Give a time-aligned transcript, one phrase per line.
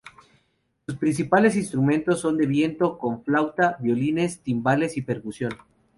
[0.87, 5.51] Sus principales instrumentos son de viento, con flauta, violines, timbales y percusión.